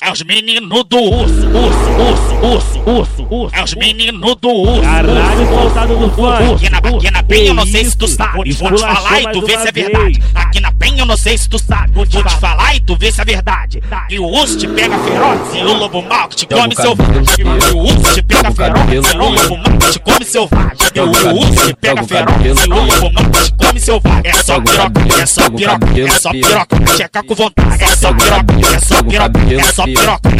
[0.00, 3.56] é, é os meninos do urso, urso, urso, urso, urso, urso.
[3.56, 4.82] É os meninos do urso.
[4.82, 6.54] Caralho, soltado do funk.
[6.54, 8.32] Aqui na, aqui na penha eu não sei se tu sabe.
[8.32, 10.22] Vou te falar e tu vê se é verdade.
[10.34, 11.92] Aqui na penha eu não sei se tu sabe.
[11.92, 13.82] Vou te falar e tu vê se é verdade.
[14.08, 17.24] E o urso te pega feroz e o lobo mal que te come selvagem.
[17.38, 20.76] E o urso te pega feroz e o lobo mal que te come selvagem.
[20.94, 24.22] E o urso te pega feroz e o lobo mal que te come selvagem.
[24.24, 26.96] É só piroca, é só piroca, é só piroca.
[26.96, 27.71] Checa com vontade.
[27.82, 30.30] É só piroca, é só piroca, é só piroca.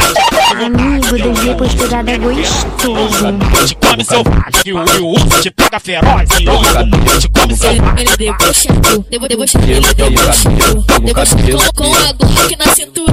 [0.65, 3.25] Amigo, devia posturada é gostoso.
[3.67, 4.61] Te come selvagem.
[4.65, 8.05] E o urso te pega feroz e te come selvagem.
[8.05, 13.12] Ele debochado, debo debochado, ele debochado, debochado com a Glock na cintura,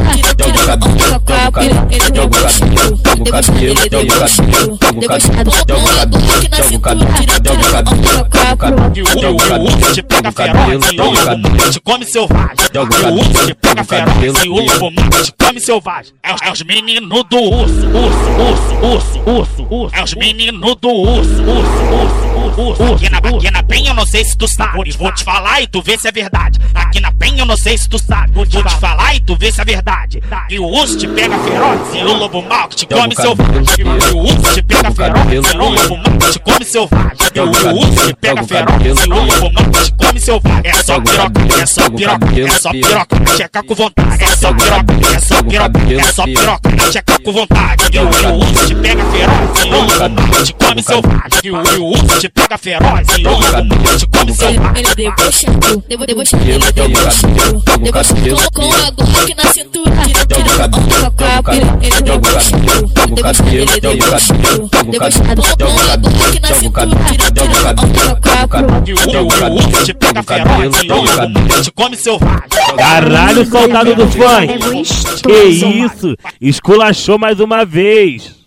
[11.80, 12.54] come selvagem.
[12.62, 16.12] E o urso te pega feroz e o lobo mal te come selvagem.
[16.22, 19.96] É, é os meninos do urso, urso, urso, urso, urso, urso.
[19.96, 22.19] É os meninos do urso, urso, urso,
[22.56, 22.82] urso.
[22.94, 24.92] Aqui na, aqui na penha eu não sei se tu sabe.
[24.96, 26.58] Vou te falar e tu vê se é verdade.
[26.74, 28.32] Aqui na penha eu não sei se tu sabe.
[28.32, 30.22] Vou te falar e tu vê se é verdade.
[30.48, 33.64] E o urso te pega feroz e o lobo mal que te come selvagem.
[33.78, 37.16] E o urso te pega feroz e o lobo mal que te come selvagem.
[37.34, 40.60] E o urso te pega feroz e o lobo mal que te come selvagem.
[40.64, 43.36] É só piroca, é só piroca, é só piroca.
[43.36, 44.24] Checa com vontade.
[44.24, 46.92] É só piroca, é só piroca, é só piroca.
[46.92, 47.84] Checa com vontade.
[47.92, 51.40] E o urso te pega feroz e o lobo mal que te come selvagem.
[51.44, 54.82] E o urso te pega feroz e o mal que te come selvagem.
[54.82, 59.90] Ele debochado, debo debochado, ele debochado, debochado com a Glock na cintura,
[60.28, 61.78] tira onda com a pira.
[61.82, 68.48] Ele debochado, debochado, ele debochado, debochado com a Glock na cintura, tira onda com a
[68.48, 68.80] pira.
[68.86, 72.40] E o urso te pega feroz e o lobo mal te come selvagem.
[72.76, 75.22] Caralho, soltado do É funk.
[75.22, 76.16] Que isso?
[76.40, 78.39] Esculachou mais uma vez.